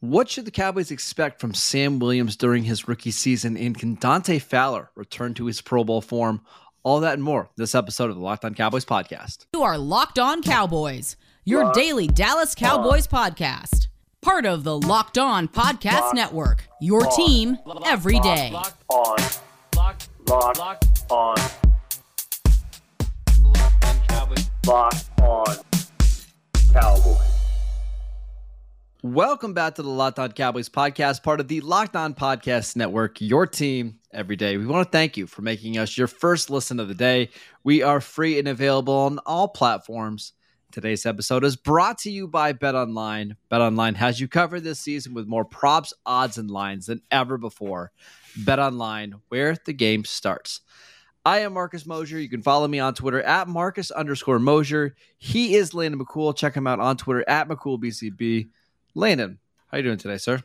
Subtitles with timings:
[0.00, 3.56] What should the Cowboys expect from Sam Williams during his rookie season?
[3.58, 6.40] And can Dante Fowler return to his Pro Bowl form?
[6.82, 9.44] All that and more this episode of the Locked On Cowboys podcast.
[9.52, 13.32] You are Locked On Cowboys, your Locked daily Dallas Cowboys on.
[13.32, 13.88] podcast.
[14.22, 16.64] Part of the Locked On Podcast Locked Network.
[16.80, 17.16] Your on.
[17.16, 18.50] team every day.
[18.52, 19.18] Locked on.
[19.76, 21.36] Locked, Locked on.
[24.66, 25.56] Locked on
[26.72, 27.29] Cowboys.
[29.02, 33.18] Welcome back to the Locked On Cowboys podcast, part of the Locked On Podcast Network,
[33.22, 34.58] your team every day.
[34.58, 37.30] We want to thank you for making us your first listen of the day.
[37.64, 40.34] We are free and available on all platforms.
[40.70, 43.36] Today's episode is brought to you by Bet Online.
[43.48, 47.38] Bet Online has you covered this season with more props, odds, and lines than ever
[47.38, 47.92] before.
[48.36, 50.60] Bet Online, where the game starts.
[51.24, 52.20] I am Marcus Mosher.
[52.20, 54.94] You can follow me on Twitter at Marcus underscore Mosher.
[55.16, 56.36] He is Landon McCool.
[56.36, 58.50] Check him out on Twitter at McCoolBCB.
[58.94, 60.42] Landon, how are you doing today, sir?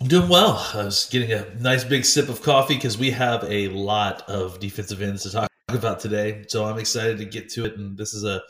[0.00, 0.68] I'm doing well.
[0.74, 4.58] I was getting a nice big sip of coffee because we have a lot of
[4.58, 6.44] defensive ends to talk about today.
[6.48, 7.76] So I'm excited to get to it.
[7.76, 8.42] And this is a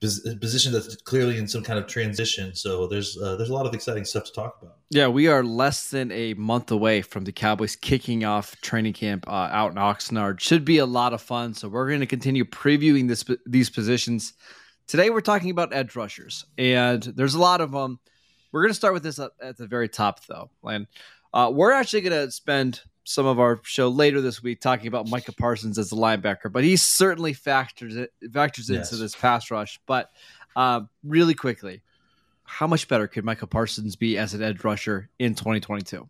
[0.00, 2.56] position that's clearly in some kind of transition.
[2.56, 4.78] So there's uh, there's a lot of exciting stuff to talk about.
[4.90, 9.28] Yeah, we are less than a month away from the Cowboys kicking off training camp
[9.28, 10.40] uh, out in Oxnard.
[10.40, 11.54] Should be a lot of fun.
[11.54, 14.34] So we're going to continue previewing this these positions.
[14.88, 17.80] Today we're talking about edge rushers, and there's a lot of them.
[17.80, 18.00] Um,
[18.52, 20.86] we're going to start with this at the very top, though, and
[21.34, 25.08] uh, we're actually going to spend some of our show later this week talking about
[25.08, 28.90] Micah Parsons as a linebacker, but he certainly factors it factors yes.
[28.90, 29.78] into this pass rush.
[29.86, 30.10] But
[30.56, 31.82] uh, really quickly,
[32.42, 36.08] how much better could Micah Parsons be as an edge rusher in 2022?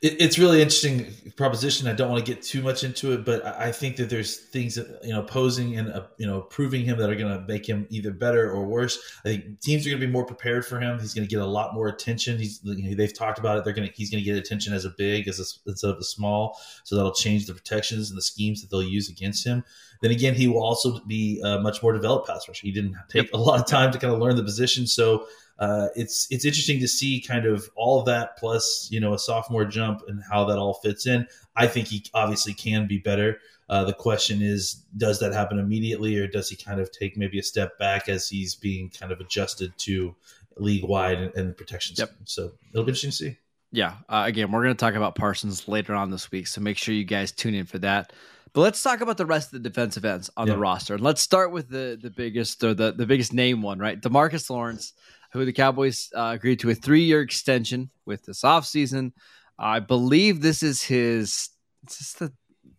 [0.00, 1.88] It, it's really interesting proposition.
[1.88, 4.76] I don't want to get too much into it, but I think that there's things
[4.76, 7.68] that you know posing and uh, you know proving him that are going to make
[7.68, 8.98] him either better or worse.
[9.24, 10.98] I think teams are going to be more prepared for him.
[11.00, 12.38] He's going to get a lot more attention.
[12.38, 13.64] He's you know, they've talked about it.
[13.64, 15.98] They're going to he's going to get attention as a big as a, instead of
[15.98, 16.58] a small.
[16.84, 19.64] So that'll change the protections and the schemes that they'll use against him.
[20.00, 22.64] Then again, he will also be a much more developed pass rusher.
[22.64, 25.26] He didn't take a lot of time to kind of learn the position, so
[25.58, 29.18] uh, it's it's interesting to see kind of all of that plus you know a
[29.18, 31.26] sophomore jump and how that all fits in.
[31.56, 33.40] I think he obviously can be better.
[33.68, 37.38] Uh, the question is, does that happen immediately, or does he kind of take maybe
[37.38, 40.14] a step back as he's being kind of adjusted to
[40.56, 41.94] league wide and, and protection?
[41.98, 42.12] Yep.
[42.24, 43.38] So it'll be interesting to see.
[43.70, 43.96] Yeah.
[44.08, 46.94] Uh, again, we're going to talk about Parsons later on this week, so make sure
[46.94, 48.12] you guys tune in for that.
[48.54, 50.54] But let's talk about the rest of the defensive ends on yeah.
[50.54, 50.94] the roster.
[50.94, 54.00] And let's start with the the biggest or the, the biggest name one, right?
[54.00, 54.94] Demarcus Lawrence
[55.32, 59.12] who the Cowboys uh, agreed to a three year extension with this offseason.
[59.58, 61.50] I believe this is his
[61.88, 62.32] is this the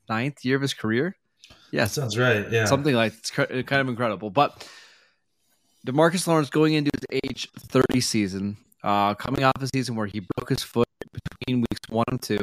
[0.07, 1.15] ninth year of his career.
[1.71, 2.49] Yeah, that sounds right.
[2.51, 4.29] Yeah, something like it's kind of incredible.
[4.29, 4.67] But
[5.85, 10.21] Demarcus Lawrence going into his age 30 season, uh, coming off a season where he
[10.35, 12.39] broke his foot between weeks one and two.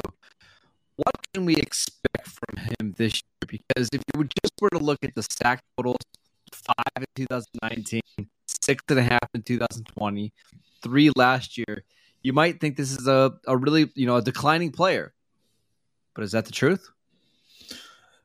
[0.96, 3.60] What can we expect from him this year?
[3.76, 5.98] Because if you would just were to look at the stack totals,
[6.52, 8.00] five in 2019,
[8.60, 10.32] six and a half in 2020,
[10.82, 11.84] three last year.
[12.22, 15.12] You might think this is a, a really, you know, a declining player.
[16.14, 16.90] But is that the truth?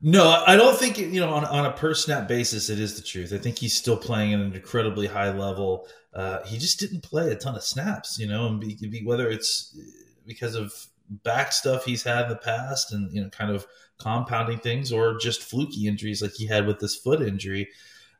[0.04, 3.02] No, I don't think you know on, on a per snap basis it is the
[3.02, 3.32] truth.
[3.32, 5.86] I think he's still playing at an incredibly high level.
[6.12, 9.30] Uh, he just didn't play a ton of snaps, you know, and be, be, whether
[9.30, 9.78] it's
[10.26, 10.72] because of
[11.08, 13.64] back stuff he's had in the past and you know kind of
[13.98, 17.68] compounding things or just fluky injuries like he had with this foot injury.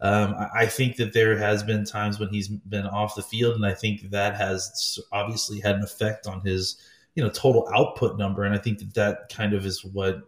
[0.02, 3.64] Um, I think that there has been times when he's been off the field, and
[3.64, 6.76] I think that has obviously had an effect on his,
[7.14, 8.42] you know, total output number.
[8.42, 10.22] And I think that that kind of is what,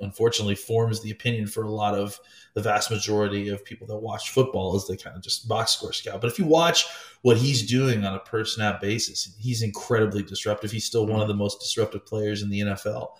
[0.00, 2.18] unfortunately, forms the opinion for a lot of
[2.54, 5.92] the vast majority of people that watch football is they kind of just box score
[5.92, 6.20] scout.
[6.20, 6.86] But if you watch
[7.22, 10.72] what he's doing on a per snap basis, he's incredibly disruptive.
[10.72, 13.10] He's still one of the most disruptive players in the NFL.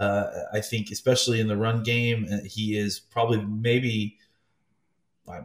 [0.00, 4.18] Uh, I think, especially in the run game, uh, he is probably maybe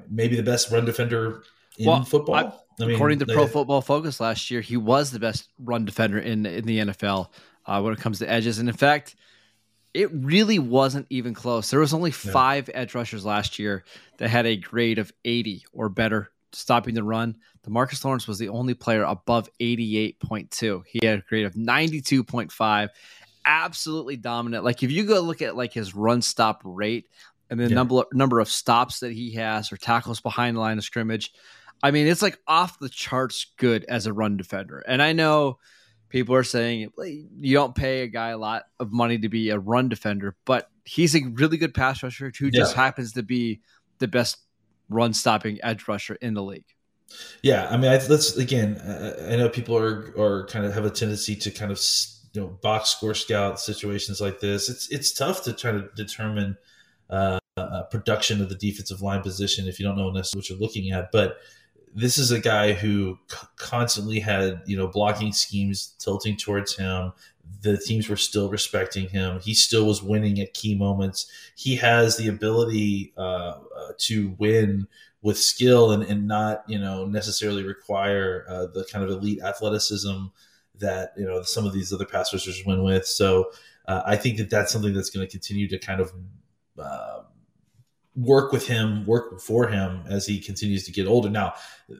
[0.09, 1.43] maybe the best run defender
[1.77, 2.35] in well, football.
[2.35, 5.49] I, I mean, according to they, Pro Football Focus last year, he was the best
[5.59, 7.29] run defender in in the NFL
[7.65, 8.59] uh, when it comes to edges.
[8.59, 9.15] And in fact,
[9.93, 11.69] it really wasn't even close.
[11.69, 13.83] There was only five edge rushers last year
[14.17, 17.35] that had a grade of 80 or better stopping the run.
[17.67, 20.83] Demarcus Lawrence was the only player above 88.2.
[20.87, 22.89] He had a grade of 92.5.
[23.45, 24.63] Absolutely dominant.
[24.63, 27.07] Like if you go look at like his run stop rate,
[27.51, 27.75] and the yeah.
[27.75, 31.31] number number of stops that he has or tackles behind the line of scrimmage.
[31.83, 34.79] I mean, it's like off the charts good as a run defender.
[34.87, 35.59] And I know
[36.09, 36.91] people are saying
[37.39, 40.69] you don't pay a guy a lot of money to be a run defender, but
[40.85, 43.59] he's a really good pass rusher who just happens to be
[43.99, 44.37] the best
[44.89, 46.65] run stopping edge rusher in the league.
[47.43, 48.79] Yeah, I mean, I, let's again.
[49.29, 51.81] I know people are are kind of have a tendency to kind of
[52.31, 54.69] you know box score scout situations like this.
[54.69, 56.55] It's it's tough to try to determine
[57.09, 57.39] uh,
[57.89, 61.11] production of the defensive line position if you don't know necessarily what you're looking at.
[61.11, 61.37] But
[61.93, 67.13] this is a guy who c- constantly had you know blocking schemes tilting towards him.
[67.61, 69.39] The teams were still respecting him.
[69.41, 71.29] He still was winning at key moments.
[71.55, 73.57] He has the ability uh, uh,
[73.99, 74.87] to win
[75.21, 80.27] with skill and, and not you know necessarily require uh, the kind of elite athleticism
[80.79, 83.05] that you know some of these other pass rushers win with.
[83.05, 83.51] So
[83.87, 86.13] uh, I think that that's something that's going to continue to kind of
[86.79, 87.21] uh,
[88.15, 91.29] work with him, work for him as he continues to get older.
[91.29, 91.53] Now,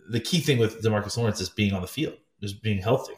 [0.10, 3.14] the key thing with Demarcus Lawrence is being on the field, is being healthy.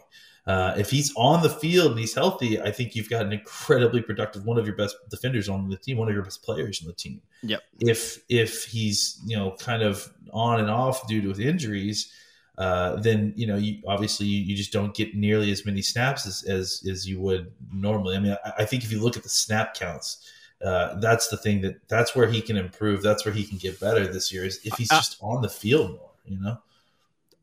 [0.45, 4.01] Uh, if he's on the field and he's healthy, I think you've got an incredibly
[4.01, 6.88] productive one of your best defenders on the team, one of your best players on
[6.88, 7.22] the team.
[7.44, 7.62] Yep.
[7.80, 12.12] If if he's you know kind of on and off due to injuries,
[12.57, 16.28] uh, then you know you obviously you, you, just don't get nearly as many snaps
[16.28, 18.18] as as, as you would normally.
[18.18, 20.30] I mean, I, I think if you look at the snap counts,
[20.63, 23.01] uh, that's the thing that that's where he can improve.
[23.01, 25.92] That's where he can get better this year is if he's just on the field
[25.92, 26.12] more.
[26.25, 26.57] You know.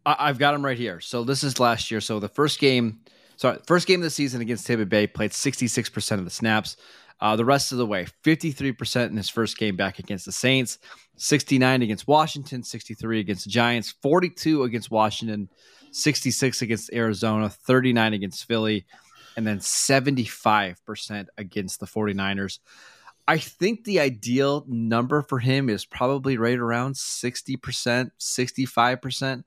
[0.07, 1.01] I've got him right here.
[1.01, 2.01] So this is last year.
[2.01, 3.01] So the first game,
[3.37, 6.77] sorry, first game of the season against Tampa Bay played 66% of the snaps.
[7.21, 10.79] Uh, the rest of the way, 53% in his first game back against the Saints,
[11.17, 15.51] 69 against Washington, 63 against the Giants, 42 against Washington,
[15.93, 18.87] 66 against Arizona, 39 against Philly,
[19.37, 22.59] and then 75% against the 49ers.
[23.31, 29.45] I think the ideal number for him is probably right around 60%, 65%.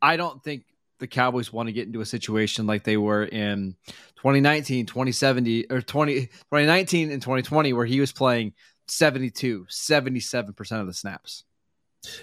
[0.00, 0.66] I don't think
[1.00, 3.74] the Cowboys want to get into a situation like they were in
[4.18, 8.52] 2019, 2070 or 20, 2019 and 2020 where he was playing
[8.86, 11.42] 72, 77% of the snaps.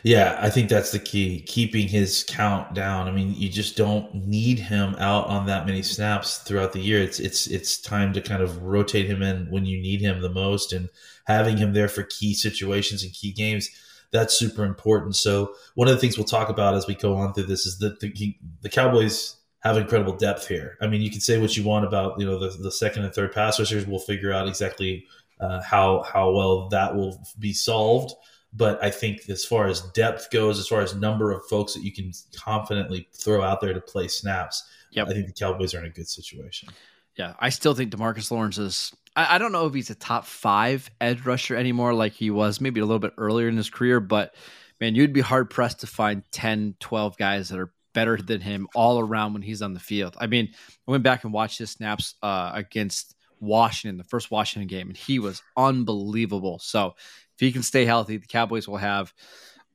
[0.04, 3.08] Yeah, I think that's the key, keeping his count down.
[3.08, 7.02] I mean, you just don't need him out on that many snaps throughout the year.
[7.02, 10.30] It's it's it's time to kind of rotate him in when you need him the
[10.30, 10.90] most and
[11.26, 13.70] having him there for key situations and key games
[14.12, 15.16] that's super important.
[15.16, 17.80] So one of the things we'll talk about as we go on through this is
[17.80, 20.78] that the, the Cowboys have incredible depth here.
[20.82, 23.14] I mean, you can say what you want about you know the, the second and
[23.14, 23.86] third pass rushers.
[23.86, 25.06] We'll figure out exactly
[25.40, 28.14] uh, how how well that will be solved.
[28.54, 31.84] But I think as far as depth goes, as far as number of folks that
[31.84, 35.08] you can confidently throw out there to play snaps, yep.
[35.08, 36.70] I think the Cowboys are in a good situation.
[37.16, 40.26] Yeah, I still think Demarcus Lawrence is I, I, don't know if he's a top
[40.26, 44.00] five edge rusher anymore, like he was maybe a little bit earlier in his career,
[44.00, 44.36] but
[44.80, 48.68] man, you'd be hard pressed to find 10, 12 guys that are better than him
[48.74, 50.16] all around when he's on the field.
[50.20, 50.50] I mean,
[50.88, 54.98] I went back and watched his snaps uh, against Washington, the first Washington game, and
[54.98, 56.60] he was unbelievable.
[56.60, 59.14] So if he can stay healthy, the Cowboys will have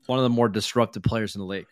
[0.07, 1.67] one of the more disruptive players in the league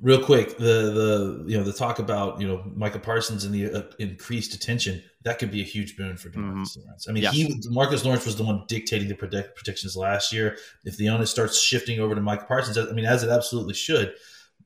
[0.00, 3.72] real quick the the you know the talk about you know Micah Parsons and the
[3.72, 6.80] uh, increased attention that could be a huge boon for Demarcus mm-hmm.
[6.80, 7.06] Lawrence.
[7.08, 7.36] I mean, yes.
[7.66, 10.56] Demarcus Lawrence was the one dictating the predict, predictions last year.
[10.84, 14.14] If the onus starts shifting over to Micah Parsons, I mean, as it absolutely should,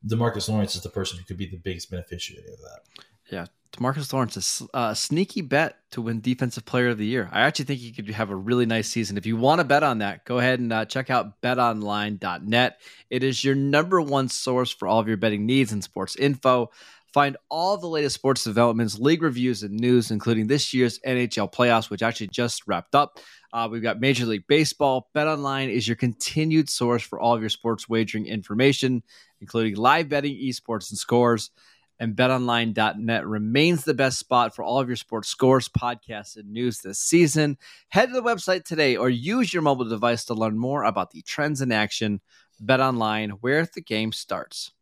[0.07, 3.05] Demarcus Lawrence is the person who could be the biggest beneficiary of that.
[3.31, 7.29] Yeah, Demarcus Lawrence is a sneaky bet to win Defensive Player of the Year.
[7.31, 9.19] I actually think he could have a really nice season.
[9.19, 12.81] If you want to bet on that, go ahead and uh, check out betonline.net.
[13.11, 16.71] It is your number one source for all of your betting needs and sports info.
[17.13, 21.91] Find all the latest sports developments, league reviews, and news, including this year's NHL playoffs,
[21.91, 23.19] which actually just wrapped up.
[23.53, 25.11] Uh, we've got Major League Baseball.
[25.15, 29.03] BetOnline is your continued source for all of your sports wagering information,
[29.41, 31.51] including live betting, esports, and scores
[31.99, 36.81] and betonline.net remains the best spot for all of your sports scores, podcasts, and news
[36.81, 37.57] this season.
[37.89, 41.23] Head to the website today or use your mobile device to learn more about the
[41.23, 42.21] trends in action.
[42.63, 44.73] BetOnline, where the game starts.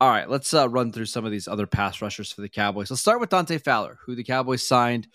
[0.00, 2.90] All right, let's uh, run through some of these other pass rushers for the Cowboys.
[2.90, 5.08] Let's start with Dante Fowler, who the Cowboys signed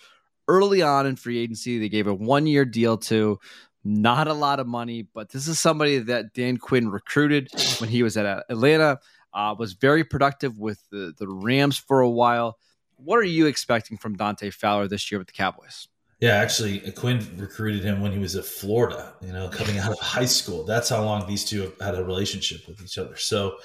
[0.47, 1.77] early on in free agency.
[1.77, 3.39] They gave a one year deal to.
[3.83, 8.03] Not a lot of money, but this is somebody that Dan Quinn recruited when he
[8.03, 8.99] was at Atlanta
[9.37, 12.57] uh, was very productive with the, the Rams for a while.
[12.95, 15.87] What are you expecting from Dante Fowler this year with the Cowboys?
[16.19, 19.99] Yeah, actually, Quinn recruited him when he was at Florida, you know, coming out of
[20.01, 20.63] high school.
[20.65, 23.15] That's how long these two have had a relationship with each other.
[23.15, 23.57] So,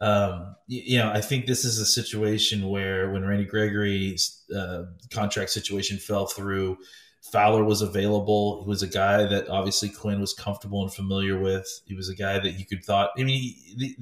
[0.00, 5.50] um, you, know, I think this is a situation where when Randy Gregory's uh, contract
[5.50, 6.78] situation fell through,
[7.32, 8.62] Fowler was available.
[8.62, 11.66] He was a guy that obviously Quinn was comfortable and familiar with.
[11.86, 13.10] He was a guy that you could thought.
[13.18, 13.96] I mean, the,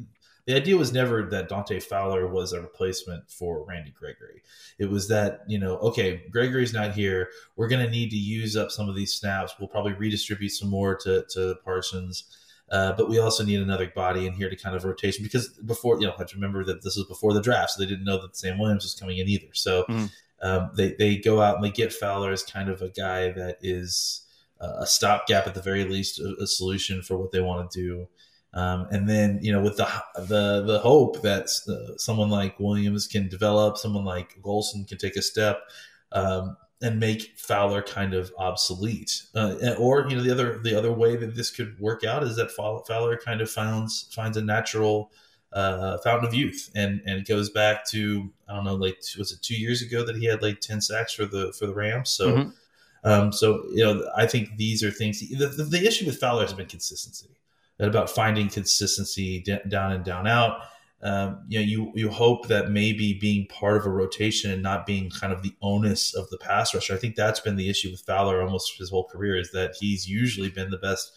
[0.47, 4.43] the idea was never that Dante Fowler was a replacement for Randy Gregory.
[4.79, 7.31] It was that, you know, okay, Gregory's not here.
[7.57, 9.55] We're going to need to use up some of these snaps.
[9.59, 12.25] We'll probably redistribute some more to, to Parsons.
[12.71, 16.01] Uh, but we also need another body in here to kind of rotation because before
[16.01, 18.05] you know, I have to remember that this was before the draft, so they didn't
[18.05, 19.49] know that Sam Williams was coming in either.
[19.53, 20.11] So mm.
[20.41, 23.59] um, they they go out and they get Fowler as kind of a guy that
[23.61, 24.25] is
[24.61, 28.09] a stopgap at the very least, a, a solution for what they want to do.
[28.55, 33.09] Um, and then you know with the the the hope that uh, someone like Williams
[33.09, 35.59] can develop, someone like Golson can take a step
[36.13, 39.25] um, and make Fowler kind of obsolete.
[39.35, 42.37] Uh, or you know the other the other way that this could work out is
[42.37, 45.11] that Fowler kind of finds finds a natural
[45.53, 49.33] uh, fountain of youth and and it goes back to I don't know like was
[49.33, 52.11] it two years ago that he had like ten sacks for the for the Rams
[52.11, 52.37] so.
[52.37, 52.51] Mm-hmm.
[53.07, 55.21] Um, so you know, I think these are things.
[55.21, 57.37] The, the, the issue with Fowler has been consistency
[57.79, 60.61] about finding consistency down and down out.
[61.03, 64.87] Um, you know, you you hope that maybe being part of a rotation and not
[64.87, 66.95] being kind of the onus of the pass rusher.
[66.95, 70.09] I think that's been the issue with Fowler almost his whole career is that he's
[70.09, 71.13] usually been the best,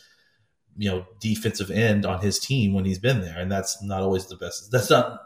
[0.78, 4.28] you know, defensive end on his team when he's been there, and that's not always
[4.28, 4.72] the best.
[4.72, 5.22] That's not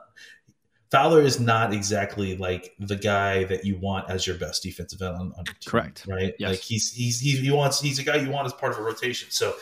[0.92, 5.16] Fowler is not exactly like the guy that you want as your best defensive end
[5.16, 5.72] on, on your team.
[5.72, 6.06] Correct.
[6.08, 6.36] Right.
[6.38, 6.50] Yes.
[6.50, 8.82] Like he's he's he's he wants he's a guy you want as part of a
[8.82, 9.32] rotation.
[9.32, 9.56] So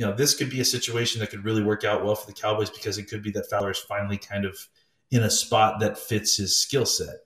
[0.00, 2.32] you know, this could be a situation that could really work out well for the
[2.32, 4.56] Cowboys because it could be that Fowler is finally kind of
[5.10, 7.16] in a spot that fits his skill set.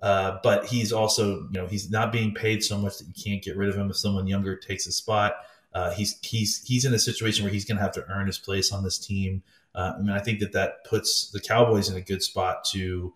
[0.00, 3.44] Uh, but he's also, you know, he's not being paid so much that you can't
[3.44, 5.34] get rid of him if someone younger takes a spot.
[5.74, 8.38] Uh, he's he's he's in a situation where he's going to have to earn his
[8.38, 9.42] place on this team.
[9.74, 13.12] Uh, I mean, I think that that puts the Cowboys in a good spot to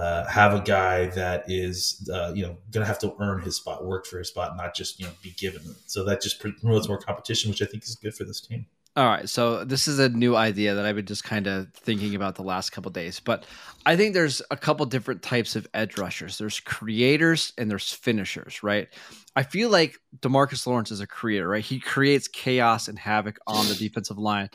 [0.00, 3.56] uh, have a guy that is, uh, you know, going to have to earn his
[3.56, 5.62] spot, work for his spot, not just you know be given.
[5.86, 8.66] So that just promotes more competition, which I think is good for this team.
[8.96, 12.16] All right, so this is a new idea that I've been just kind of thinking
[12.16, 13.44] about the last couple days, but
[13.86, 16.38] I think there's a couple different types of edge rushers.
[16.38, 18.88] There's creators and there's finishers, right?
[19.36, 21.64] I feel like Demarcus Lawrence is a creator, right?
[21.64, 24.50] He creates chaos and havoc on the defensive line,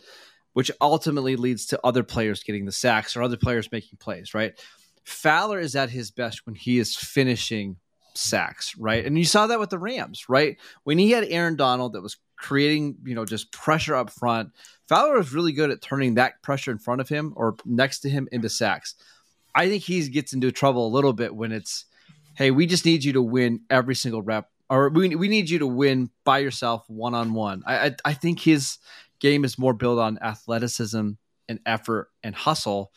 [0.52, 4.60] which ultimately leads to other players getting the sacks or other players making plays, right?
[5.05, 7.77] Fowler is at his best when he is finishing
[8.15, 9.05] sacks, right?
[9.05, 10.57] And you saw that with the Rams, right?
[10.83, 14.51] When he had Aaron Donald that was creating, you know, just pressure up front,
[14.88, 18.09] Fowler was really good at turning that pressure in front of him or next to
[18.09, 18.95] him into sacks.
[19.53, 21.85] I think he gets into trouble a little bit when it's,
[22.35, 25.59] hey, we just need you to win every single rep, or we, we need you
[25.59, 27.63] to win by yourself one on one.
[27.65, 28.79] I I think his
[29.19, 31.12] game is more built on athleticism
[31.47, 32.91] and effort and hustle.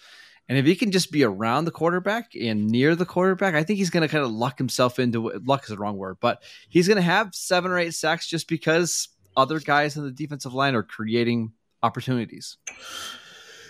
[0.49, 3.79] And if he can just be around the quarterback and near the quarterback, I think
[3.79, 6.89] he's going to kind of luck himself into luck is the wrong word, but he's
[6.89, 10.75] going to have seven or eight sacks just because other guys in the defensive line
[10.75, 11.53] are creating
[11.83, 12.57] opportunities.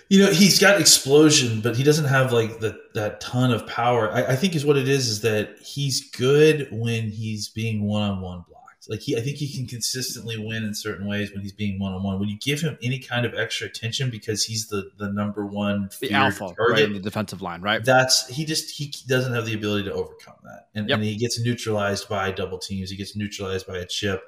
[0.09, 4.11] You know, he's got explosion, but he doesn't have like the, that ton of power.
[4.11, 8.03] I, I think is what it is, is that he's good when he's being one
[8.03, 8.68] on one block.
[8.89, 11.93] Like he, I think he can consistently win in certain ways when he's being one
[11.93, 12.19] on one.
[12.19, 15.91] When you give him any kind of extra attention because he's the the number one
[16.01, 17.85] the alpha target, right in the defensive line, right?
[17.85, 20.97] That's he just he doesn't have the ability to overcome that, and, yep.
[20.97, 22.89] and he gets neutralized by double teams.
[22.91, 24.23] He gets neutralized by a chip.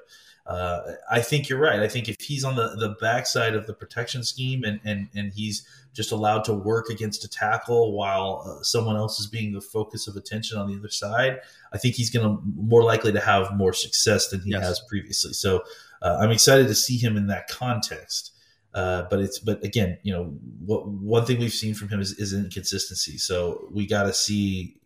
[0.45, 1.79] Uh, I think you're right.
[1.79, 5.31] I think if he's on the, the backside of the protection scheme and, and, and
[5.31, 9.61] he's just allowed to work against a tackle while uh, someone else is being the
[9.61, 11.39] focus of attention on the other side,
[11.73, 14.63] I think he's going to more likely to have more success than he yes.
[14.63, 15.33] has previously.
[15.33, 15.63] So
[16.01, 18.33] uh, I'm excited to see him in that context.
[18.73, 20.25] Uh, but it's but again, you know,
[20.65, 23.17] what one thing we've seen from him is, is inconsistency.
[23.17, 24.77] So we got to see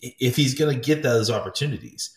[0.00, 2.10] if he's going to get those opportunities.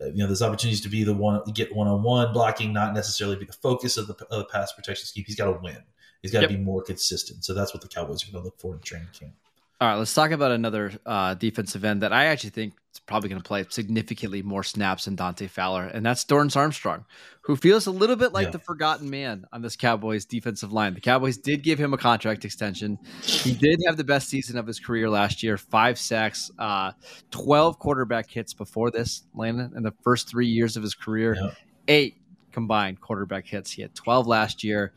[0.00, 2.94] Uh, you know, there's opportunities to be the one get one on one blocking, not
[2.94, 5.24] necessarily be the focus of the, of the pass protection scheme.
[5.26, 5.78] He's got to win.
[6.22, 6.58] He's got to yep.
[6.58, 7.44] be more consistent.
[7.44, 9.34] So that's what the Cowboys are going to look for in training camp.
[9.82, 13.28] All right, let's talk about another uh, defensive end that I actually think is probably
[13.28, 17.04] going to play significantly more snaps than Dante Fowler, and that's Dorance Armstrong,
[17.40, 18.50] who feels a little bit like yeah.
[18.52, 20.94] the forgotten man on this Cowboys defensive line.
[20.94, 22.96] The Cowboys did give him a contract extension.
[23.22, 26.92] He did have the best season of his career last year five sacks, uh,
[27.32, 31.50] 12 quarterback hits before this, Landon, in the first three years of his career, yeah.
[31.88, 32.18] eight
[32.52, 33.72] combined quarterback hits.
[33.72, 34.92] He had 12 last year.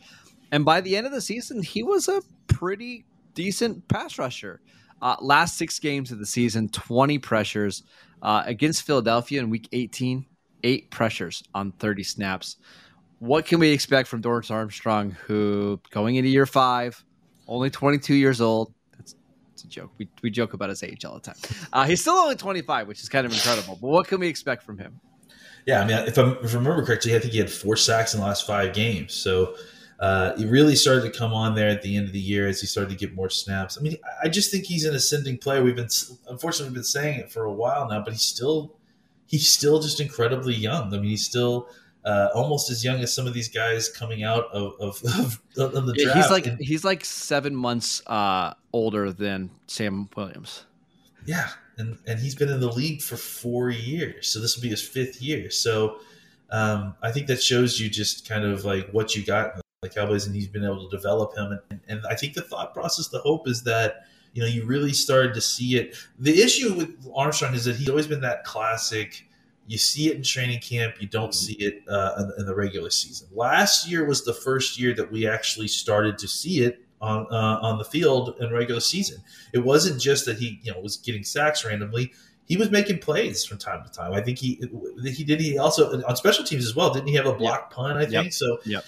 [0.52, 3.04] And by the end of the season, he was a pretty
[3.36, 4.62] decent pass rusher.
[5.02, 7.84] Uh, last six games of the season, 20 pressures
[8.24, 10.26] uh, against Philadelphia in week 18,
[10.64, 12.58] eight pressures on 30 snaps.
[13.20, 17.04] What can we expect from Dorance Armstrong, who going into year five,
[17.48, 18.74] only 22 years old?
[18.98, 19.16] That's,
[19.50, 19.92] that's a joke.
[19.98, 21.36] We, we joke about his age all the time.
[21.72, 23.78] Uh, he's still only 25, which is kind of incredible.
[23.80, 25.00] But what can we expect from him?
[25.66, 28.14] Yeah, I mean, if, I'm, if I remember correctly, I think he had four sacks
[28.14, 29.14] in the last five games.
[29.14, 29.56] So
[30.00, 32.60] uh, he really started to come on there at the end of the year as
[32.60, 33.78] he started to get more snaps.
[33.78, 35.64] I mean, I just think he's an ascending player.
[35.64, 35.90] We've been
[36.28, 38.76] unfortunately we've been saying it for a while now, but he's still
[39.26, 40.94] he's still just incredibly young.
[40.94, 41.70] I mean, he's still
[42.04, 45.02] uh, almost as young as some of these guys coming out of, of,
[45.58, 46.18] of, of the draft.
[46.18, 50.66] He's like and, he's like seven months uh, older than Sam Williams.
[51.26, 54.70] Yeah, and and he's been in the league for four years, so this will be
[54.70, 55.50] his fifth year.
[55.50, 56.00] So
[56.52, 60.26] um, I think that shows you just kind of like what you got the Cowboys,
[60.26, 61.60] and he's been able to develop him.
[61.70, 64.94] And, and I think the thought process, the hope is that you know you really
[64.94, 65.96] started to see it.
[66.20, 69.28] The issue with Armstrong is that he's always been that classic.
[69.68, 72.92] You see it in training camp, you don't see it uh, in, in, the regular
[72.92, 73.28] season.
[73.34, 77.60] Last year was the first year that we actually started to see it on uh,
[77.62, 79.24] on the field in regular season.
[79.54, 82.12] It wasn't just that he you know was getting sacks randomly
[82.46, 84.14] he was making plays from time to time.
[84.14, 84.62] I think he
[85.04, 85.40] he did.
[85.40, 86.94] He also on special teams as well.
[86.94, 87.72] Didn't he have a block yep.
[87.72, 87.98] punt?
[87.98, 88.34] I think yep.
[88.34, 88.60] so.
[88.66, 88.80] Yeah,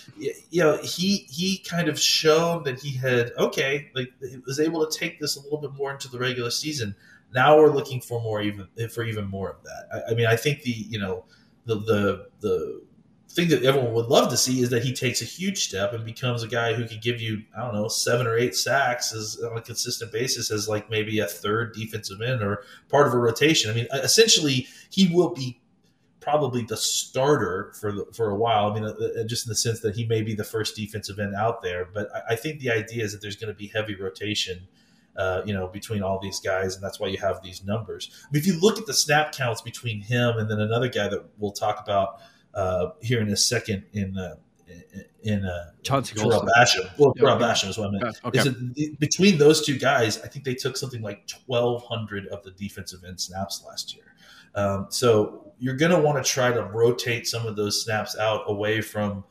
[0.52, 4.86] you know, he he kind of showed that he had okay, like he was able
[4.86, 6.96] to take this a little bit more into the regular season.
[7.34, 9.88] Now we're looking for more even for even more of that.
[9.92, 11.26] I, I mean, I think the you know
[11.66, 12.82] the the the
[13.30, 16.06] thing that everyone would love to see is that he takes a huge step and
[16.06, 19.42] becomes a guy who could give you I don't know seven or eight sacks as
[19.44, 23.18] on a consistent basis as like maybe a third defensive end or part of a
[23.18, 23.70] rotation.
[23.70, 25.60] I mean, essentially he will be
[26.22, 28.72] probably the starter for the, for a while.
[28.72, 31.20] I mean, uh, uh, just in the sense that he may be the first defensive
[31.20, 33.68] end out there, but I, I think the idea is that there's going to be
[33.68, 34.68] heavy rotation.
[35.16, 38.12] Uh, you know, between all these guys, and that's why you have these numbers.
[38.24, 41.08] I mean, if you look at the snap counts between him and then another guy
[41.08, 42.20] that we'll talk about
[42.54, 44.36] uh, here in a second in uh,
[45.24, 46.90] in uh, Chauncey Terrell Basham.
[46.98, 48.20] Well, Terrell Basham is what I meant.
[48.24, 48.54] Okay.
[48.76, 53.04] It, between those two guys, I think they took something like 1,200 of the defensive
[53.06, 54.14] end snaps last year.
[54.56, 58.44] Um, so you're going to want to try to rotate some of those snaps out
[58.48, 59.24] away from.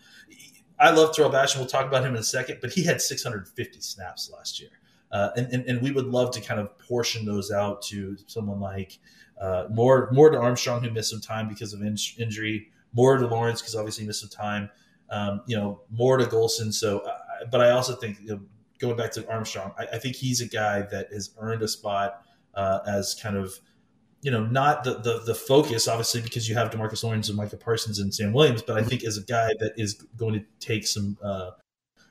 [0.78, 1.58] I love Terrell Basham.
[1.58, 4.70] We'll talk about him in a second, but he had 650 snaps last year.
[5.10, 8.58] Uh, and, and, and, we would love to kind of portion those out to someone
[8.58, 8.98] like
[9.40, 13.26] uh, more more to Armstrong who missed some time because of in- injury, more to
[13.26, 14.70] Lawrence because obviously he missed some time.
[15.08, 16.74] Um, you know, more to Golston.
[16.74, 17.16] So, uh,
[17.50, 18.40] but I also think you know,
[18.80, 22.22] going back to Armstrong, I, I, think he's a guy that has earned a spot
[22.54, 23.54] uh, as kind of
[24.22, 27.56] you know not the, the the focus obviously because you have Demarcus Lawrence and Micah
[27.56, 30.86] Parsons and Sam Williams, but I think as a guy that is going to take
[30.86, 31.50] some uh,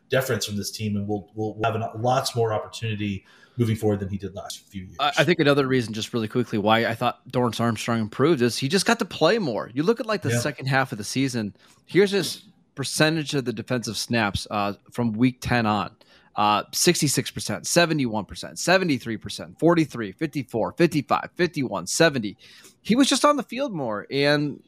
[0.10, 3.26] deference from this team and will will have an, lots more opportunity
[3.58, 4.98] moving forward than he did last few years.
[5.00, 8.68] I think another reason, just really quickly, why I thought Dorance Armstrong improved is he
[8.68, 9.70] just got to play more.
[9.74, 10.40] You look at like the yeah.
[10.40, 11.56] second half of the season.
[11.86, 12.44] Here's his
[12.76, 15.92] percentage of the defensive snaps uh, from week 10 on.
[16.36, 22.38] Uh, 66%, 71%, 73%, 43, 54, 55, 51, 70.
[22.82, 24.06] He was just on the field more.
[24.12, 24.62] And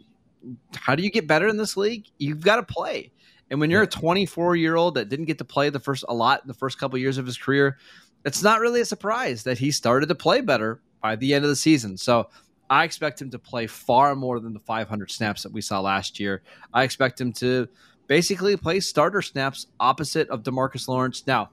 [0.76, 2.06] how do you get better in this league?
[2.18, 3.12] You've got to play.
[3.50, 6.14] And when you're a 24 year old that didn't get to play the first a
[6.14, 7.78] lot in the first couple of years of his career,
[8.26, 11.50] it's not really a surprise that he started to play better by the end of
[11.50, 11.98] the season.
[11.98, 12.30] So
[12.70, 16.20] I expect him to play far more than the 500 snaps that we saw last
[16.20, 16.42] year.
[16.74, 17.68] I expect him to
[18.08, 21.26] basically play starter snaps opposite of Demarcus Lawrence.
[21.28, 21.50] Now,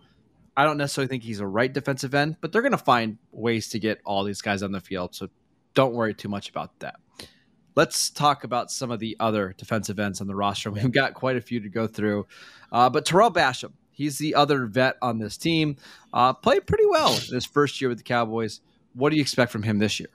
[0.57, 3.69] I don't necessarily think he's a right defensive end, but they're going to find ways
[3.71, 5.15] to get all these guys on the field.
[5.15, 5.29] So
[5.75, 6.97] don't worry too much about that.
[7.77, 10.71] Let's talk about some of the other defensive ends on the roster.
[10.71, 12.27] We've got quite a few to go through.
[12.71, 15.77] Uh, but Terrell Basham, He's the other vet on this team.
[16.13, 18.61] Uh, played pretty well in his first year with the Cowboys.
[18.93, 20.11] What do you expect from him this year?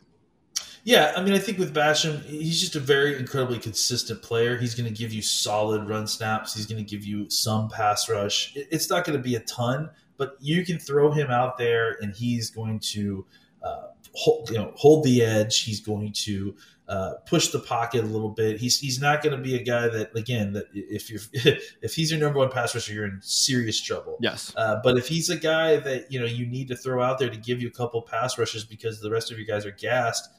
[0.84, 4.58] Yeah, I mean, I think with Basham, he's just a very incredibly consistent player.
[4.58, 6.54] He's going to give you solid run snaps.
[6.54, 8.54] He's going to give you some pass rush.
[8.56, 12.16] It's not going to be a ton, but you can throw him out there, and
[12.16, 13.26] he's going to,
[13.62, 15.62] uh, hold, you know, hold the edge.
[15.64, 16.56] He's going to
[16.90, 18.60] uh, push the pocket a little bit.
[18.60, 22.10] He's he's not going to be a guy that again that if you're if he's
[22.10, 24.18] your number one pass rusher, you're in serious trouble.
[24.20, 24.52] Yes.
[24.58, 27.30] Uh, but if he's a guy that you know you need to throw out there
[27.30, 30.30] to give you a couple pass rushes because the rest of your guys are gassed,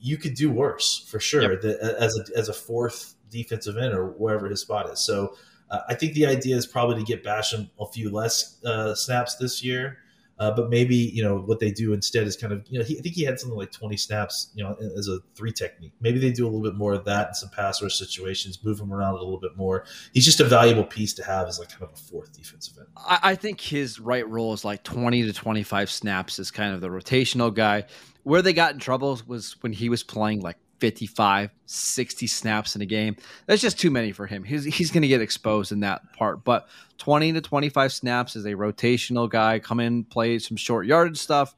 [0.00, 1.52] you could do worse for sure.
[1.52, 1.60] Yep.
[1.60, 4.98] The, as a as a fourth defensive end or wherever his spot is.
[4.98, 5.36] So
[5.70, 9.36] uh, I think the idea is probably to get Basham a few less uh, snaps
[9.36, 9.98] this year.
[10.40, 12.98] Uh, but maybe you know what they do instead is kind of you know he,
[12.98, 15.92] I think he had something like 20 snaps you know as a three technique.
[16.00, 18.80] Maybe they do a little bit more of that in some pass rush situations, move
[18.80, 19.84] him around a little bit more.
[20.14, 22.86] He's just a valuable piece to have as like kind of a fourth defensive end.
[22.96, 26.80] I, I think his right role is like 20 to 25 snaps is kind of
[26.80, 27.84] the rotational guy.
[28.22, 32.82] Where they got in trouble was when he was playing like 55, 60 snaps in
[32.82, 33.16] a game.
[33.46, 34.42] That's just too many for him.
[34.42, 36.42] He's, he's going to get exposed in that part.
[36.42, 41.18] But 20 to 25 snaps as a rotational guy, come in, play some short yardage
[41.18, 41.54] stuff.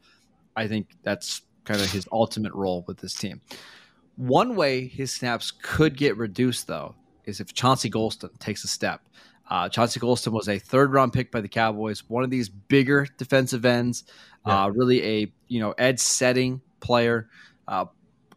[0.57, 3.41] I think that's kind of his ultimate role with this team.
[4.17, 9.01] One way his snaps could get reduced, though, is if Chauncey Golston takes a step.
[9.49, 13.07] Uh, Chauncey Golston was a third round pick by the Cowboys, one of these bigger
[13.19, 14.05] defensive ends,
[14.47, 14.65] yeah.
[14.65, 17.29] uh, really a you know edge setting player.
[17.69, 17.87] Uh,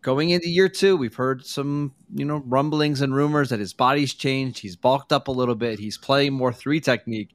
[0.06, 4.14] going into year two, we've heard some, you know, rumblings and rumors that his body's
[4.14, 4.60] changed.
[4.60, 5.80] He's bulked up a little bit.
[5.80, 7.30] He's playing more three technique.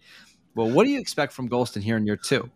[0.54, 2.48] Well, what do you expect from Golston here in year two?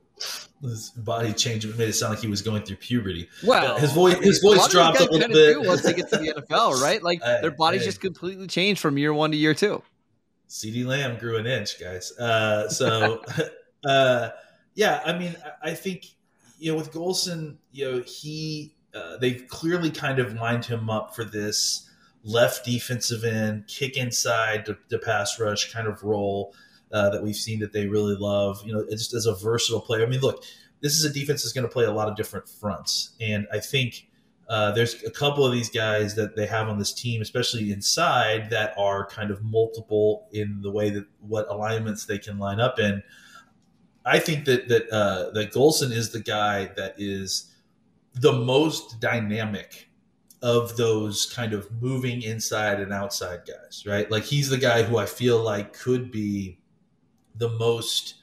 [0.63, 1.67] His body changed.
[1.67, 3.29] It made it sound like he was going through puberty.
[3.43, 6.75] Well, his voice, his voice dropped a little bit once they get to the NFL,
[6.83, 7.03] right?
[7.03, 9.83] Like their bodies just completely changed from year one to year two.
[10.49, 12.17] CeeDee Lamb grew an inch, guys.
[12.17, 13.21] Uh, so,
[13.85, 14.29] uh,
[14.77, 16.07] yeah, I mean, I think
[16.61, 21.15] you know with Golston, you know he uh, they've clearly kind of lined him up
[21.15, 21.89] for this
[22.23, 26.55] left defensive end, kick inside to, to pass rush kind of role
[26.93, 28.63] uh, that we've seen that they really love.
[28.65, 30.05] You know, just as a versatile player.
[30.05, 30.45] I mean, look,
[30.81, 33.61] this is a defense that's going to play a lot of different fronts, and I
[33.61, 34.09] think.
[34.47, 38.51] Uh, there's a couple of these guys that they have on this team, especially inside,
[38.51, 42.79] that are kind of multiple in the way that what alignments they can line up
[42.79, 43.03] in.
[44.05, 47.54] I think that that uh, that Golston is the guy that is
[48.15, 49.89] the most dynamic
[50.43, 54.11] of those kind of moving inside and outside guys, right?
[54.11, 56.59] Like he's the guy who I feel like could be
[57.35, 58.17] the most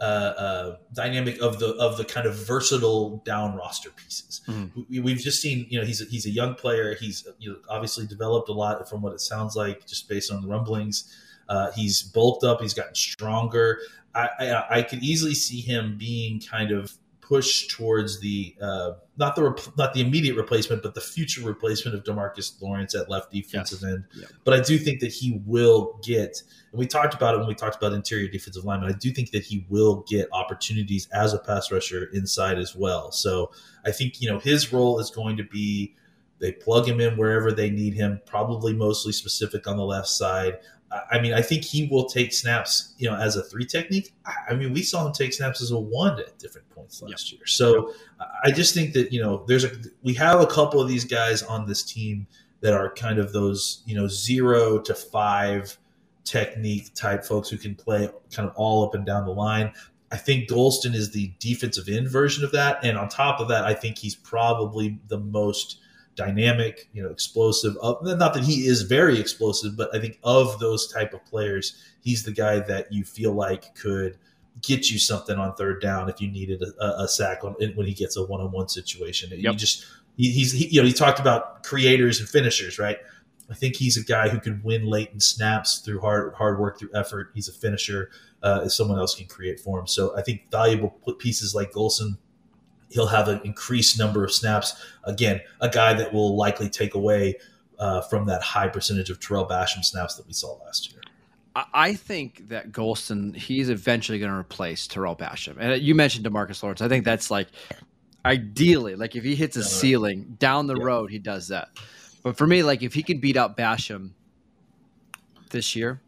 [0.00, 4.40] uh, uh, dynamic of the of the kind of versatile down roster pieces.
[4.46, 5.02] Mm-hmm.
[5.02, 6.94] We, have just seen, you know, he's a, he's a young player.
[6.94, 10.40] He's you know, obviously developed a lot from what it sounds like, just based on
[10.40, 11.14] the rumblings.
[11.48, 12.60] Uh, he's bulked up.
[12.60, 13.80] He's gotten stronger.
[14.14, 16.94] I, I, I could easily see him being kind of
[17.28, 21.94] push towards the uh, not the rep- not the immediate replacement, but the future replacement
[21.94, 23.92] of Demarcus Lawrence at left defensive yes.
[23.92, 24.04] end.
[24.14, 24.26] Yeah.
[24.44, 27.54] But I do think that he will get, and we talked about it when we
[27.54, 28.88] talked about interior defensive lineman.
[28.88, 33.12] I do think that he will get opportunities as a pass rusher inside as well.
[33.12, 33.50] So
[33.84, 35.94] I think you know his role is going to be
[36.40, 40.58] they plug him in wherever they need him, probably mostly specific on the left side.
[41.10, 44.12] I mean, I think he will take snaps, you know, as a three technique.
[44.48, 47.40] I mean, we saw him take snaps as a one at different points last yep.
[47.40, 47.46] year.
[47.46, 47.96] So yep.
[48.44, 49.70] I just think that you know, there's a
[50.02, 52.26] we have a couple of these guys on this team
[52.60, 55.76] that are kind of those you know zero to five
[56.24, 59.72] technique type folks who can play kind of all up and down the line.
[60.10, 63.64] I think Golston is the defensive end version of that, and on top of that,
[63.64, 65.80] I think he's probably the most
[66.18, 67.76] dynamic, you know, explosive.
[67.80, 72.24] not that he is very explosive, but I think of those type of players, he's
[72.24, 74.18] the guy that you feel like could
[74.60, 77.94] get you something on third down if you needed a, a sack on, when he
[77.94, 79.30] gets a one-on-one situation.
[79.30, 79.40] Yep.
[79.40, 82.98] You just he, he's he, you know he talked about creators and finishers, right?
[83.48, 86.80] I think he's a guy who can win late in snaps through hard hard work
[86.80, 87.30] through effort.
[87.32, 88.10] He's a finisher
[88.42, 89.86] uh, if someone else can create for him.
[89.86, 92.18] So I think valuable pieces like Golston
[92.90, 94.82] he'll have an increased number of snaps.
[95.04, 97.36] Again, a guy that will likely take away
[97.78, 101.00] uh, from that high percentage of Terrell Basham snaps that we saw last year.
[101.74, 105.56] I think that Golston, he's eventually going to replace Terrell Basham.
[105.58, 106.80] And you mentioned Demarcus Lawrence.
[106.80, 107.48] I think that's like
[108.24, 110.84] ideally, like if he hits a ceiling down the yeah.
[110.84, 111.70] road, he does that.
[112.22, 114.10] But for me, like if he can beat out Basham
[115.50, 116.00] this year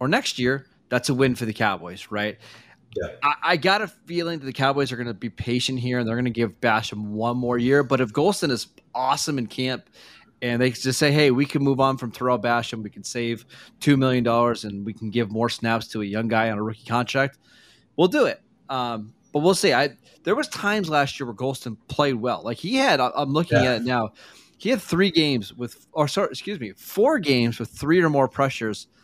[0.00, 2.38] or next year, that's a win for the Cowboys, right?
[2.96, 3.08] Yeah.
[3.22, 6.08] I, I, got a feeling that the Cowboys are going to be patient here and
[6.08, 7.82] they're going to give Basham one more year.
[7.82, 9.88] But if Golston is awesome in camp
[10.42, 13.46] and they just say, hey, we can move on from Terrell Basham, we can save
[13.80, 14.26] $2 million
[14.64, 17.38] and we can give more snaps to a young guy on a rookie contract,
[17.96, 18.40] we'll do it.
[18.68, 19.72] Um, but we'll see.
[19.72, 22.42] I There was times last year where Golston played well.
[22.44, 23.72] Like he had, I'm looking yeah.
[23.72, 24.12] at it now,
[24.58, 28.28] he had three games with, or sorry, excuse me, four games with three or more
[28.28, 28.86] pressures–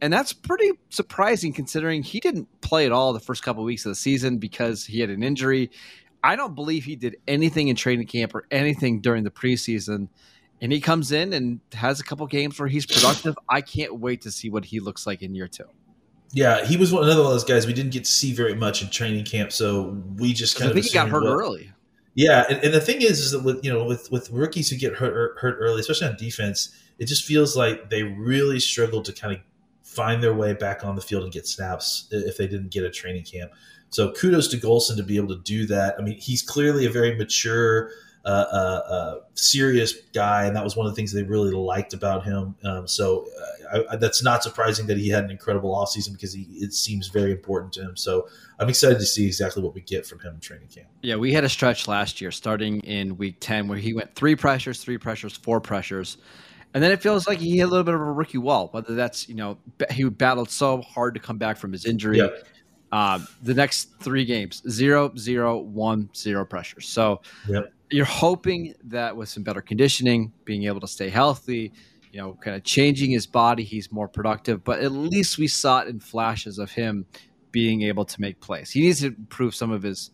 [0.00, 3.84] and that's pretty surprising considering he didn't play at all the first couple of weeks
[3.84, 5.70] of the season because he had an injury.
[6.22, 10.08] I don't believe he did anything in training camp or anything during the preseason.
[10.60, 13.36] And he comes in and has a couple games where he's productive.
[13.48, 15.64] I can't wait to see what he looks like in year two.
[16.32, 18.54] Yeah, he was one, another one of those guys we didn't get to see very
[18.54, 20.74] much in training camp, so we just kind I of.
[20.74, 21.72] think he got hurt well, early.
[22.14, 24.76] Yeah, and, and, the thing is, is that with you know with with rookies who
[24.76, 29.12] get hurt hurt early, especially on defense, it just feels like they really struggle to
[29.12, 29.40] kind of
[29.98, 32.90] find their way back on the field and get snaps if they didn't get a
[32.90, 33.50] training camp.
[33.90, 35.96] So kudos to Golston to be able to do that.
[35.98, 37.90] I mean, he's clearly a very mature,
[38.24, 41.94] uh, uh, uh, serious guy, and that was one of the things they really liked
[41.94, 42.54] about him.
[42.62, 43.26] Um, so
[43.72, 47.08] uh, I, that's not surprising that he had an incredible offseason because he, it seems
[47.08, 47.96] very important to him.
[47.96, 48.28] So
[48.60, 50.86] I'm excited to see exactly what we get from him in training camp.
[51.02, 54.36] Yeah, we had a stretch last year starting in week 10 where he went three
[54.36, 56.18] pressures, three pressures, four pressures.
[56.74, 58.94] And then it feels like he hit a little bit of a rookie wall, whether
[58.94, 59.58] that's, you know,
[59.90, 62.20] he battled so hard to come back from his injury.
[62.90, 66.80] Uh, the next three games, zero, zero, one, zero pressure.
[66.80, 67.72] So yep.
[67.90, 71.72] you're hoping that with some better conditioning, being able to stay healthy,
[72.12, 74.64] you know, kind of changing his body, he's more productive.
[74.64, 77.04] But at least we saw it in flashes of him
[77.50, 78.70] being able to make plays.
[78.70, 80.10] He needs to improve some of his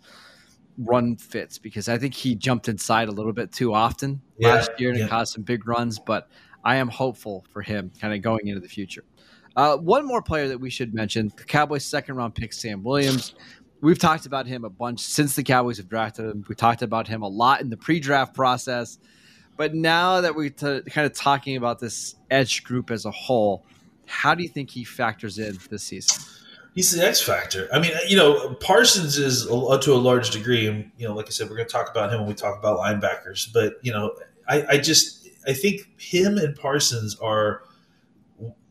[0.78, 4.70] run fits because I think he jumped inside a little bit too often yeah, last
[4.78, 5.08] year and yeah.
[5.08, 5.98] caused some big runs.
[5.98, 6.28] But
[6.64, 9.04] I am hopeful for him kind of going into the future.
[9.56, 13.34] Uh, one more player that we should mention the Cowboys' second round pick, Sam Williams.
[13.80, 16.44] We've talked about him a bunch since the Cowboys have drafted him.
[16.48, 18.98] We talked about him a lot in the pre draft process.
[19.56, 23.64] But now that we're t- kind of talking about this edge group as a whole,
[24.06, 26.24] how do you think he factors in this season?
[26.74, 27.68] He's the X factor.
[27.72, 31.30] I mean, you know, Parsons is a, to a large degree, you know, like I
[31.30, 33.52] said, we're going to talk about him when we talk about linebackers.
[33.52, 34.16] But you know,
[34.48, 37.62] I, I just I think him and Parsons are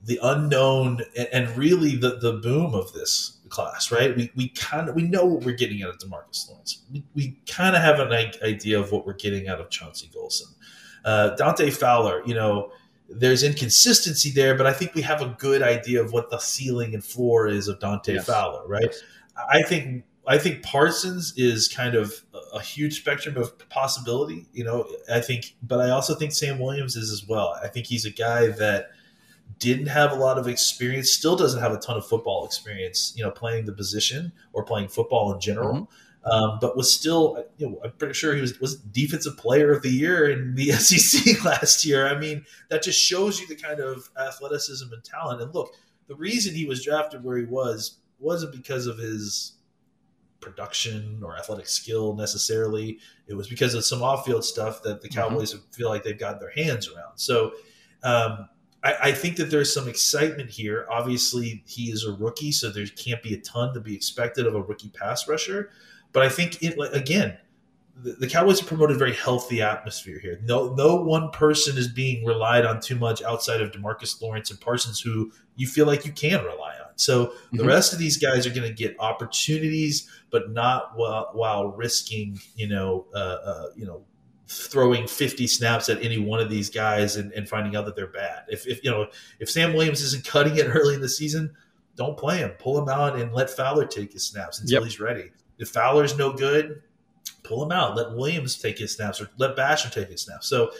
[0.03, 4.15] the unknown and, and really the the boom of this class, right?
[4.17, 6.83] We we kind of we know what we're getting out of Demarcus Lawrence.
[6.91, 8.11] We, we kind of have an
[8.43, 10.53] idea of what we're getting out of Chauncey Golston.
[11.05, 12.71] Uh, Dante Fowler, you know,
[13.19, 16.93] there's inconsistency there, but I think we have a good idea of what the ceiling
[16.93, 18.25] and floor is of Dante yes.
[18.25, 18.83] Fowler, right?
[18.83, 19.01] Yes.
[19.49, 22.23] I think I think Parsons is kind of
[22.53, 24.87] a huge spectrum of possibility, you know.
[25.11, 27.57] I think, but I also think Sam Williams is as well.
[27.61, 28.91] I think he's a guy that
[29.59, 33.23] didn't have a lot of experience, still doesn't have a ton of football experience, you
[33.23, 35.73] know, playing the position or playing football in general.
[35.73, 35.93] Mm-hmm.
[36.25, 39.81] Um, but was still, you know, I'm pretty sure he was was defensive player of
[39.81, 42.07] the year in the SEC last year.
[42.07, 45.41] I mean, that just shows you the kind of athleticism and talent.
[45.41, 45.73] And look,
[46.07, 49.53] the reason he was drafted where he was wasn't because of his
[50.43, 52.99] production or athletic skill necessarily.
[53.27, 55.19] It was because of some off-field stuff that the mm-hmm.
[55.19, 55.71] Cowboys mm-hmm.
[55.71, 57.17] feel like they've got their hands around.
[57.17, 57.53] So
[58.03, 58.49] um,
[58.83, 60.85] I, I, think that there's some excitement here.
[60.91, 64.55] Obviously, he is a rookie, so there can't be a ton to be expected of
[64.55, 65.71] a rookie pass rusher.
[66.13, 67.37] But I think it again,
[67.95, 70.39] the, the Cowboys have promoted a very healthy atmosphere here.
[70.43, 74.59] No, no one person is being relied on too much outside of Demarcus Lawrence and
[74.59, 76.91] Parsons, who you feel like you can rely on.
[76.95, 77.57] So mm-hmm.
[77.57, 82.39] the rest of these guys are going to get opportunities, but not while, while risking,
[82.55, 84.03] you know, uh, uh, you know,
[84.47, 88.07] throwing 50 snaps at any one of these guys and, and finding out that they're
[88.07, 88.43] bad.
[88.49, 89.07] If, if you know,
[89.39, 91.55] if Sam Williams isn't cutting it early in the season,
[91.95, 92.51] don't play him.
[92.59, 94.83] Pull him out and let Fowler take his snaps until yep.
[94.83, 95.31] he's ready.
[95.59, 96.81] If Fowler's no good,
[97.43, 97.95] pull him out.
[97.95, 100.47] Let Williams take his snaps or let Basham take his snaps.
[100.47, 100.71] So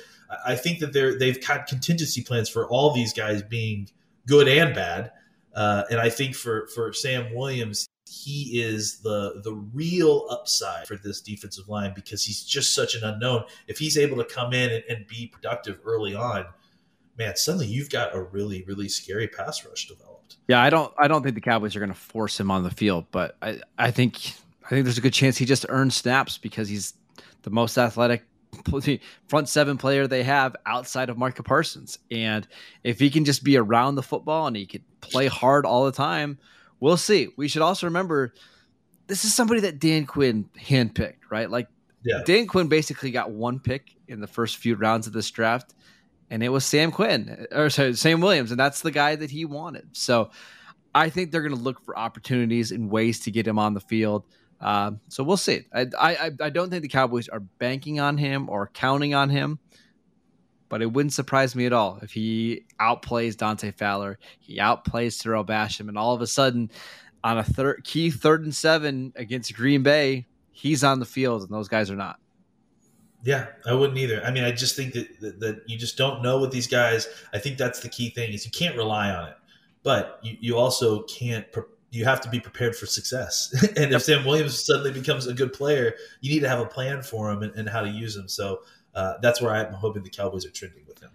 [0.46, 3.90] I think that they're they've got contingency plans for all these guys being
[4.28, 5.12] good and bad.
[5.56, 10.96] Uh, and I think for for Sam Williams, he is the the real upside for
[10.96, 13.44] this defensive line because he's just such an unknown.
[13.68, 16.46] If he's able to come in and, and be productive early on,
[17.18, 20.38] man, suddenly you've got a really really scary pass rush developed.
[20.48, 22.72] Yeah, I don't I don't think the Cowboys are going to force him on the
[22.72, 24.34] field, but I I think
[24.66, 26.94] I think there's a good chance he just earns snaps because he's
[27.44, 28.24] the most athletic
[29.28, 32.00] front seven player they have outside of Micah Parsons.
[32.12, 32.48] And
[32.84, 35.92] if he can just be around the football and he can play hard all the
[35.92, 36.38] time,
[36.80, 37.30] we'll see.
[37.38, 38.34] We should also remember
[39.08, 41.50] this is somebody that Dan Quinn handpicked, right?
[41.50, 41.68] Like
[42.04, 42.22] yeah.
[42.26, 45.74] Dan Quinn basically got one pick in the first few rounds of this draft,
[46.30, 49.46] and it was Sam Quinn or sorry, Sam Williams, and that's the guy that he
[49.46, 49.90] wanted.
[49.94, 50.32] So
[50.94, 53.80] I think they're going to look for opportunities and ways to get him on the
[53.80, 54.26] field.
[54.64, 55.66] Uh, so we'll see.
[55.74, 59.60] I, I I don't think the Cowboys are banking on him or counting on him,
[60.70, 65.44] but it wouldn't surprise me at all if he outplays Dante Fowler, he outplays Terrell
[65.44, 66.72] Basham, and all of a sudden,
[67.26, 71.68] on a key third and seven against Green Bay, he's on the field and those
[71.68, 72.20] guys are not.
[73.24, 74.22] Yeah, I wouldn't either.
[74.24, 77.08] I mean, I just think that, that, that you just don't know with these guys.
[77.34, 79.36] I think that's the key thing is you can't rely on it,
[79.82, 81.64] but you, you also can't pre-
[81.94, 83.54] you have to be prepared for success.
[83.78, 87.04] and if Sam Williams suddenly becomes a good player, you need to have a plan
[87.04, 88.28] for him and, and how to use him.
[88.28, 88.62] So
[88.96, 91.12] uh, that's where I'm hoping the Cowboys are trending with him.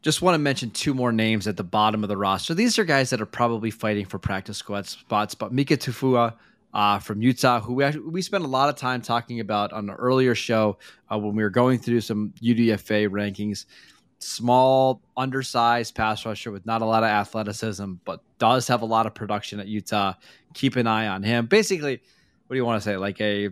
[0.00, 2.54] Just want to mention two more names at the bottom of the roster.
[2.54, 6.34] These are guys that are probably fighting for practice squad spots, but Mika Tafua
[6.72, 9.90] uh, from Utah, who we, actually, we spent a lot of time talking about on
[9.90, 10.78] an earlier show
[11.12, 13.66] uh, when we were going through some UDFA rankings
[14.22, 19.06] small, undersized pass rusher with not a lot of athleticism, but does have a lot
[19.06, 20.14] of production at Utah.
[20.54, 21.46] Keep an eye on him.
[21.46, 22.00] Basically,
[22.46, 22.96] what do you want to say?
[22.96, 23.50] Like a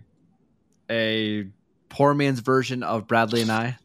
[0.91, 1.47] a
[1.89, 3.77] poor man's version of Bradley Anae.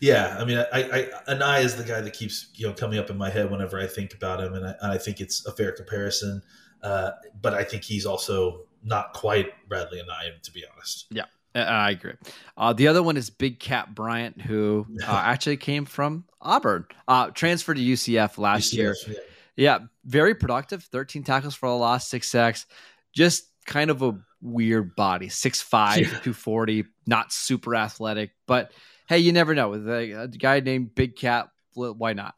[0.00, 3.10] Yeah, I mean, I, I, Anae is the guy that keeps you know coming up
[3.10, 5.72] in my head whenever I think about him, and I, I think it's a fair
[5.72, 6.42] comparison.
[6.82, 11.06] Uh, but I think he's also not quite Bradley Anae, to be honest.
[11.10, 11.26] Yeah.
[11.54, 12.14] I agree.
[12.56, 17.30] Uh, the other one is Big Kat Bryant, who uh, actually came from Auburn, uh,
[17.30, 18.96] transferred to UCF last UCF, year.
[19.06, 19.14] Yeah.
[19.56, 19.78] yeah.
[20.04, 20.84] very productive.
[20.84, 22.66] 13 tackles for a loss, six sacks.
[23.12, 26.04] Just kind of a weird body, 6'5, yeah.
[26.04, 28.30] 240, not super athletic.
[28.46, 28.72] But
[29.08, 29.68] hey, you never know.
[29.68, 32.34] With a, a guy named Big Cat, why not?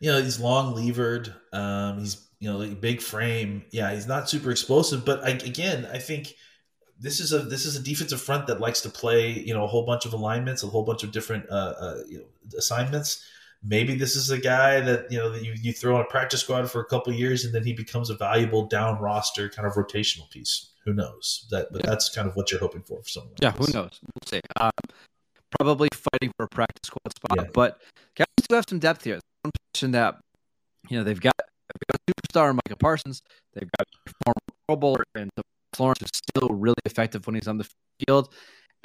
[0.00, 1.32] You know, he's long levered.
[1.52, 3.62] Um, he's, you know, like big frame.
[3.70, 5.04] Yeah, he's not super explosive.
[5.04, 6.34] But I, again, I think–
[7.02, 9.66] this is a this is a defensive front that likes to play you know a
[9.66, 12.24] whole bunch of alignments, a whole bunch of different uh, uh, you know,
[12.56, 13.24] assignments.
[13.64, 16.40] Maybe this is a guy that you know that you, you throw on a practice
[16.40, 19.74] squad for a couple years and then he becomes a valuable down roster kind of
[19.74, 20.70] rotational piece.
[20.84, 21.46] Who knows?
[21.50, 21.90] That but yeah.
[21.90, 23.34] that's kind of what you're hoping for for someone.
[23.42, 23.98] Yeah, who knows?
[24.02, 24.40] We'll see.
[24.60, 24.70] Um,
[25.58, 27.50] probably fighting for a practice squad spot, yeah.
[27.52, 27.80] but
[28.16, 29.18] guys do have some depth here.
[29.42, 30.20] One position that
[30.88, 33.22] you know they've got, they've got superstar Micah Parsons.
[33.54, 33.86] They've got
[34.24, 34.34] former
[34.66, 35.30] Pro Bowler and
[35.78, 37.68] Lawrence is still really effective when he's on the
[38.06, 38.32] field.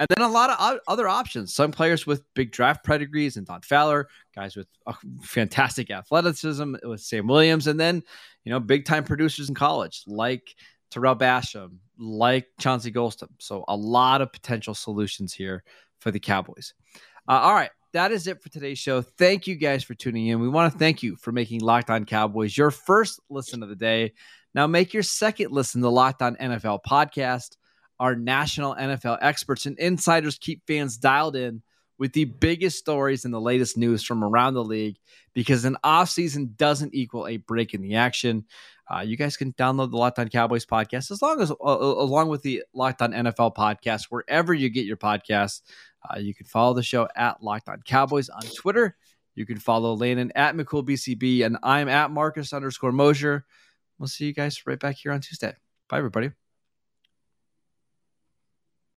[0.00, 1.54] And then a lot of other options.
[1.54, 4.68] Some players with big draft pedigrees and Dante Fowler, guys with
[5.22, 8.02] fantastic athleticism with Sam Williams, and then
[8.44, 10.54] you know big time producers in college like
[10.92, 13.28] Tarell Basham, like Chauncey Golston.
[13.40, 15.64] So a lot of potential solutions here
[16.00, 16.74] for the Cowboys.
[17.26, 19.02] Uh, all right, that is it for today's show.
[19.02, 20.40] Thank you guys for tuning in.
[20.40, 23.76] We want to thank you for making Locked On Cowboys your first listen of the
[23.76, 24.12] day.
[24.54, 27.56] Now make your second listen to Locked On NFL podcast.
[28.00, 31.62] Our national NFL experts and insiders keep fans dialed in
[31.98, 34.96] with the biggest stories and the latest news from around the league
[35.34, 38.44] because an offseason doesn't equal a break in the action.
[38.88, 41.76] Uh, you guys can download the Locked On Cowboys podcast as long as uh, uh
[41.76, 45.60] along with the Locked On NFL podcast wherever you get your podcasts.
[46.08, 48.96] Uh, you can follow the show at Locked On Cowboys on Twitter.
[49.34, 53.44] You can follow Landon at McCoolBCB and I'm at Marcus underscore Mosher.
[53.98, 55.54] We'll see you guys right back here on Tuesday.
[55.88, 56.30] Bye, everybody.